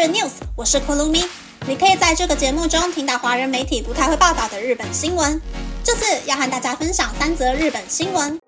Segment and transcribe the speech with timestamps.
[0.00, 1.26] 日 News，我是 Kurumi。
[1.66, 5.38] 你可以在这个节目中听到华人媒体不太会报道的日本新闻。
[5.84, 8.40] 这次要和大家分享三则日本新闻。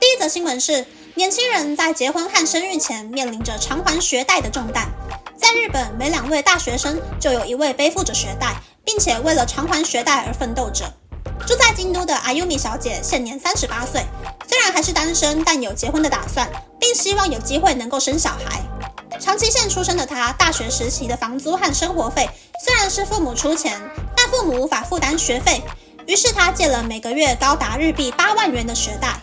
[0.00, 0.86] 第一则新闻是，
[1.16, 4.88] 年轻人在结婚和生育前面临着偿还学贷的重担。
[5.36, 8.56] 在日本，每两位大学生就有一位背负着学贷，
[8.86, 10.90] 并且为了偿还学贷而奋斗着。
[11.46, 14.02] 住在京都的阿优米小姐现年三十八岁，
[14.54, 18.62] 虽然还是单身，但有结婚的打算，并希望有机会能够生小孩。
[19.18, 22.30] 长崎县出生的他，大学时期的房租和生活费
[22.64, 23.82] 虽然是父母出钱，
[24.16, 25.60] 但父母无法负担学费，
[26.06, 29.20] 于是他借了每个月高达日币八万元的学贷。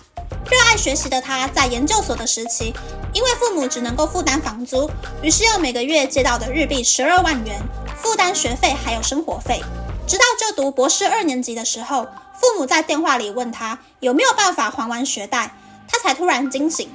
[0.50, 2.74] 热爱学习的他，在研究所的时期，
[3.14, 7.58] 因为父母只能够负担房租，于是用每个月借到的日币十二万元
[7.96, 9.64] 负担学费还有生活费。
[10.06, 12.06] 直到就读博士二年级的时候，
[12.42, 15.54] 父母在电话里问他有没有办法还完学贷，
[15.88, 16.90] 他才突然惊醒。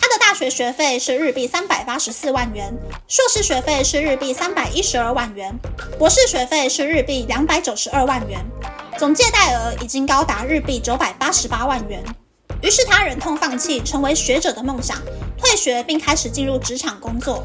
[0.00, 2.72] 他的大学学费是日币三百八十四万元，
[3.06, 5.54] 硕士学费是日币三百一十二万元，
[5.98, 8.42] 博士学费是日币两百九十二万元，
[8.96, 12.02] 总借贷额已经高达日币九百八十八万元。
[12.62, 14.96] 于是他忍痛放弃成为学者的梦想，
[15.36, 17.44] 退学并开始进入职场工作。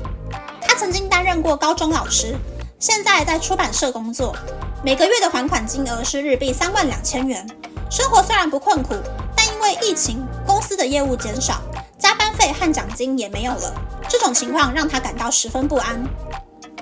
[0.61, 2.35] 他曾经担任过高中老师，
[2.79, 4.35] 现在在出版社工作。
[4.85, 7.47] 每个月的还款金额是日币三万两千元，
[7.89, 8.93] 生活虽然不困苦，
[9.33, 11.61] 但因为疫情，公司的业务减少，
[11.97, 13.73] 加班费和奖金也没有了。
[14.09, 16.03] 这种情况让她感到十分不安。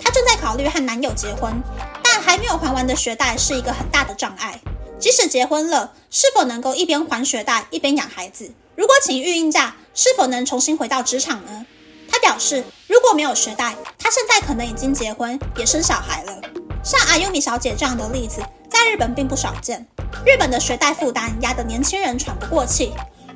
[0.03, 1.61] 她正在考虑和男友结婚，
[2.03, 4.59] 但还没有还完的学贷是一个很大的障碍。
[4.97, 8.51] 即使结婚了，是否能够一边还学贷一边养孩子？
[8.75, 11.67] 如果请育婴假，是否能重新回到职场呢？
[12.09, 16.41] 她表示，如果没有学贷，她现在可能已经结婚也生小孩了。
[16.83, 19.85] 像阿尤米小姐这样的例子，在日本并不少见。
[20.25, 22.93] 日本的学贷负担压得年轻人喘不过气。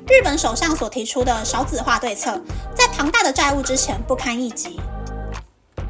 [0.08, 2.40] 日本首相所提出的少子化对策，
[2.74, 4.80] 在庞大的债务之前不堪一击。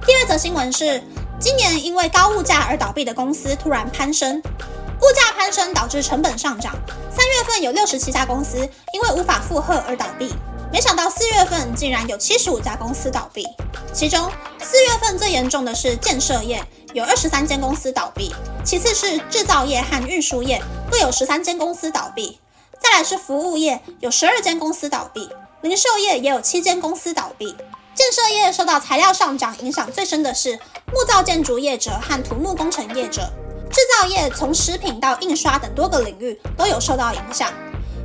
[0.06, 1.02] 第二则新闻是，
[1.38, 6.74] 今年因为高物价而倒闭的公司突然攀升，物价攀升导致成本上涨。
[7.10, 8.58] 三月份有六十七家公司
[8.92, 10.34] 因为无法负荷而倒闭，
[10.70, 13.46] 没想到四月份竟然有七十五家公司倒闭，
[13.92, 14.30] 其中
[14.62, 16.62] 四月份最严重的是建设业。
[16.96, 18.34] 有二十三间公司倒闭，
[18.64, 22.40] 其次是制造业和运输业各有十三间公司倒闭，
[22.80, 25.28] 再来是服务业有十二间公司倒闭，
[25.60, 27.54] 零售业也有七间公司倒闭。
[27.94, 33.30] 建设业受到材料上涨影响最深的是木造建筑业者和土木工程业者，
[33.70, 37.52] 制造业从食品到印刷等多个领域都有受到影响，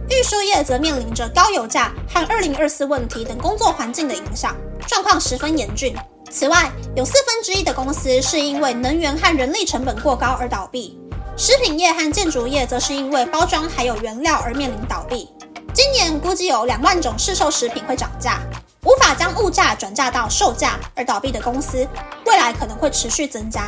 [0.10, 4.54] 运输业则面临着高油价和二零二四问题等工作环境的影响，
[4.86, 5.96] 状况十分严峻。
[6.32, 10.98] 此外，有四分之一的公司是因为能源和人力成本过高而倒闭，
[11.36, 15.30] 食品业和建筑业则是因为包装还有原料而面临倒闭。
[15.74, 18.40] 今年估计有两万种市售食品会涨价，
[18.86, 21.86] 无法将物价转嫁到售价而倒闭的公司，
[22.26, 23.68] 未来可能会持续增加。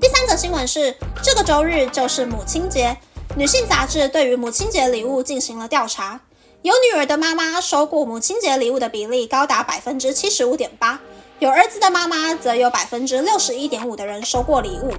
[0.00, 2.96] 第三则新闻是，这个周日就是母亲节，
[3.36, 6.20] 女性杂志对于母亲节礼物进行了调查，
[6.62, 11.00] 有女儿的妈妈收过母亲节礼物的比例高达百分之七十五点八。
[11.40, 14.92] 有儿子的妈妈，则有百分之六十一点五的人收过礼物。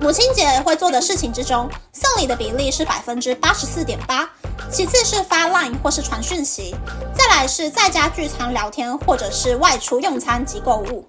[0.00, 4.26] 母亲节会做的事情之中，送礼的比例是百分之八十四点八，
[4.70, 6.74] 其次是发 Line 或是传讯息，
[7.14, 11.06] 再来是在家聚餐聊天，或者是外出用餐及购物。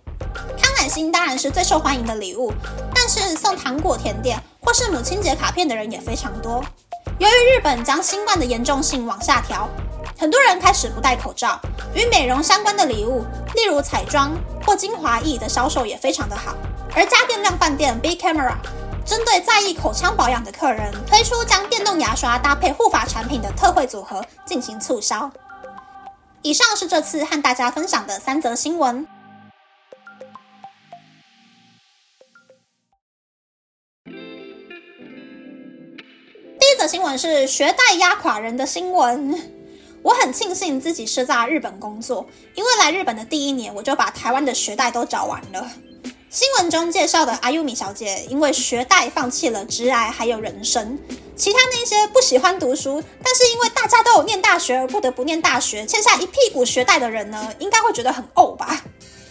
[0.61, 2.51] 康乃馨当然是最受欢迎的礼物，
[2.93, 6.61] 但是送糖果、甜点或是母亲节卡片的人也非常多。
[7.19, 9.69] 由于日本将新冠的严重性往下调。
[10.23, 11.59] 很多人开始不戴口罩，
[11.93, 13.25] 与美容相关的礼物，
[13.55, 14.33] 例如彩妆
[14.65, 16.55] 或精华液的销售也非常的好。
[16.95, 18.55] 而家电量饭店 B Camera
[19.05, 25.29] 针对在意口腔保养的客人，推出将电动牙刷搭配护发产品的特惠组合进行促销。
[26.41, 29.05] 以上是这次和大家分享的三则新闻。
[34.05, 39.61] 第一则新闻是学贷压垮人的新闻。
[40.03, 45.71] 我很庆幸自己是在日本工作，因为来日本的第一年，我就把台湾的学贷都找完了。
[46.29, 50.99] 新闻中介绍的阿优米小姐，因为学贷放弃了职涯还有人生。
[51.37, 58.83] 其他那些不喜欢读书，但是因为大家都有念大学而不得不念大学，欠下一屁股学贷的人呢，应该会觉得很呕吧？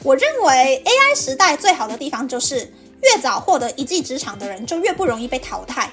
[0.03, 2.73] 我认为 AI 时代最好的地方就是，
[3.03, 5.93] 越早获得一技之长的人，就越不容易被淘汰。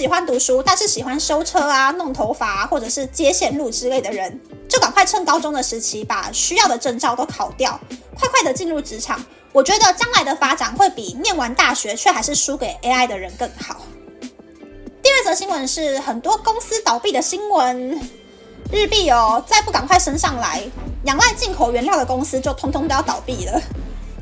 [0.00, 7.78] 喜欢读书，但是喜欢修车啊、弄头发啊，或者是接线路之类的人，就赶快趁高中的时期把需要的证照都考掉，
[8.14, 9.22] 快快的进入职场。
[9.52, 13.82] 我觉得将来的发展会比念完大学却还是输给 AI 的人更好。
[15.02, 18.00] 第二则新闻是很多公司倒闭的新闻。
[18.72, 20.62] 日币哦，再不赶快升上来，
[21.04, 23.60] 仰赖进口原料的公司就通通都要倒闭了。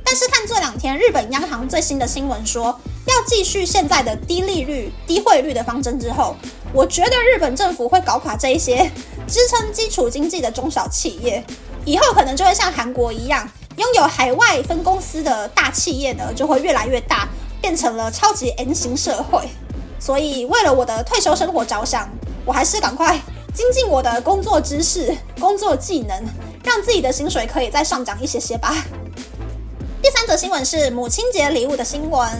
[0.04, 6.36] 但是看这两天日本央行最新的新闻说要继续现在的低利率、低汇率的方针之后，
[6.72, 8.90] 我觉得日本政府会搞垮这一些
[9.26, 11.42] 支撑基础经济的中小企业，
[11.84, 17.28] 以后可能就会像韩国一样，拥有海外分公司的大企业呢就会越来越大，
[17.60, 19.48] 变成了超级 N 型社会。
[19.98, 22.08] 所以为了我的退休生活着想，
[22.44, 23.18] 我还是赶快
[23.54, 26.22] 精进我的工作知识、工作技能，
[26.62, 28.74] 让自己的薪水可以再上涨一些些吧。
[30.00, 32.30] 第三则新闻是母亲节礼物的新闻。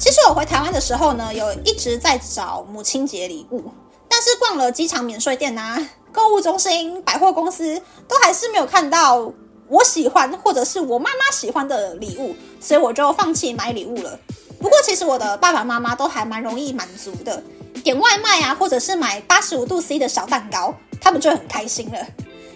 [0.00, 3.70] 其实我回台湾的时候呢，有一直在找母亲节礼物，
[4.08, 5.78] 但是逛了机场免税店啊、
[6.10, 9.30] 购物中心、百货公司，都还是没有看到
[9.68, 14.18] 我喜欢或者是我妈妈喜欢的礼物，所以我就放弃买礼物了。
[14.58, 17.42] 不过其实我的爸爸妈妈都还蛮容易满足的，
[17.84, 21.98] 点外卖啊，或者是买八十五度 C 的小蛋糕，他们就很开心了。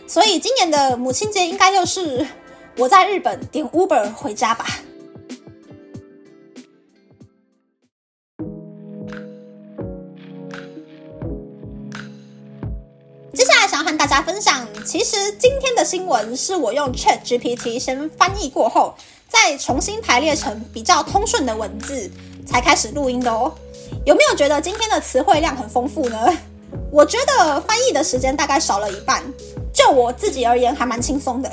[0.07, 2.27] 所以今年的母亲节应该又是。
[2.77, 4.67] 我在日本点 Uber 回家吧。
[13.75, 18.95] 想要和大家分享，其实今天的新闻是我用 Chat GPT 先翻译过后，
[19.29, 22.09] 再重新排列成比较通顺的文字，
[22.47, 23.53] 才开始录音的哦。
[24.07, 26.17] 有没有觉得今天的词汇量很丰富呢？
[26.93, 29.21] 我觉得翻译的时间大概少了一半，
[29.73, 31.51] 就我自己而言，还蛮轻松的。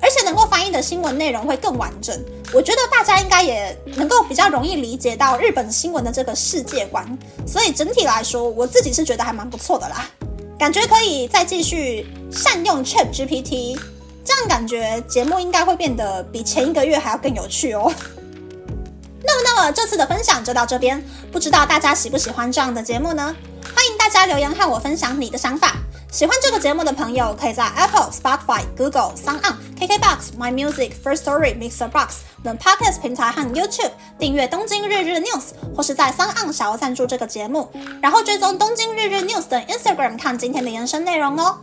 [0.00, 2.18] 而且能够翻译的新闻内容会更完整，
[2.54, 7.06] 我觉得大家应该也能够比较容易理解到日本新闻的这个世界观，
[7.46, 10.08] 所以整体来说，我自己是觉得还蛮不错的啦。
[10.58, 13.78] 感觉可以再继续善用 Chat GPT，
[14.24, 17.92] 这样感觉节目应该会变得比前一个月还要更有趣哦。
[19.24, 23.34] 那么，那么这次的分享就到这边，不知道大家喜不喜欢这样的节目呢？
[23.74, 25.76] 欢迎大家留言和我分享你的想法。
[26.10, 36.24] 喜欢这个节目的朋友，可以在 Apple、Spotify、Google、s o n On、KKBox、My Music、First Story、Mixer Box 等 Podcast 平台和 YouTube 订阅《东京日日 News》，或是在 s o
[36.24, 37.70] n On 小额赞助这个节目，
[38.00, 41.58] 然后追踪《东京日日 News》的 Instagram 看今天的延伸内容哦。